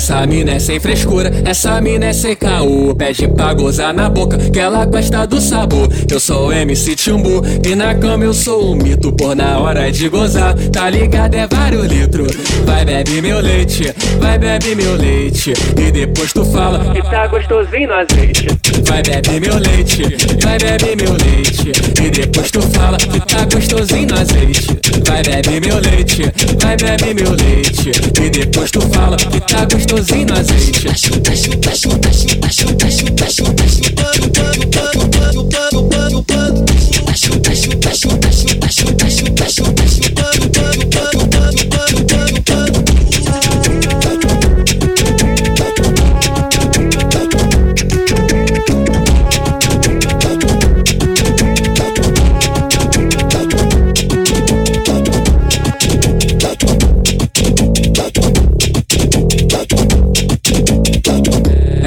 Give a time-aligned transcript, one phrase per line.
[0.00, 2.94] Essa mina é sem frescura, essa mina é sem caô.
[2.94, 5.86] Pede pra gozar na boca, que ela gosta do sabor.
[6.10, 9.12] Eu sou o MC Chumbu e na cama eu sou o mito.
[9.12, 11.34] Por na hora de gozar, tá ligado?
[11.34, 12.34] É vários litros.
[12.64, 15.52] Vai, bebe meu leite, vai, bebe meu leite.
[15.78, 18.46] E depois tu fala que tá gostosinho no azeite.
[18.86, 20.02] Vai, bebe meu leite,
[20.42, 21.72] vai, bebe meu leite.
[22.02, 24.66] E depois tu fala que tá gostosinho no azeite.
[25.04, 26.22] Vai, bebe meu leite,
[26.58, 27.90] vai, bebe meu leite.
[28.24, 29.89] E depois tu fala que tá gostosinho
[30.24, 30.88] no azeite.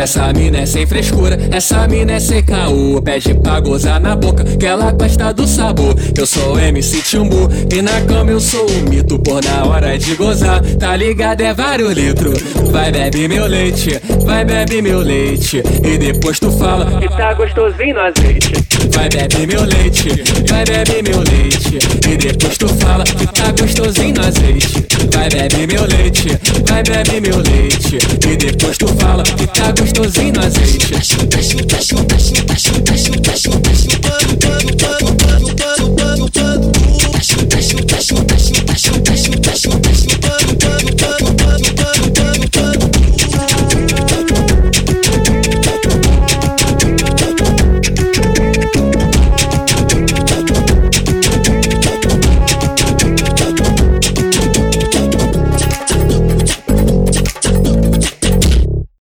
[0.03, 3.01] Essa mina é sem frescura, essa mina é sem caô.
[3.01, 5.95] Pede pra gozar na boca, que ela gosta do sabor.
[6.17, 9.17] Eu sou MC Chumbu e na cama eu sou o mito.
[9.17, 11.39] Por na hora de gozar, tá ligado?
[11.39, 12.37] É vários litros.
[12.69, 15.63] Vai, bebe meu leite, vai, bebe meu leite.
[15.81, 18.51] E depois tu fala que tá gostosinho no azeite.
[18.91, 20.09] Vai, bebe meu leite,
[20.49, 21.79] vai, bebe meu leite.
[22.11, 24.85] E depois tu fala que tá gostosinho no azeite.
[25.23, 26.27] Vai, bebe meu leite,
[26.67, 27.97] vai, bebe meu leite.
[28.29, 30.93] E depois tu fala que tá gostosinho no azeite.